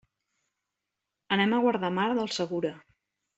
[1.37, 2.73] Anem a Guardamar del Segura.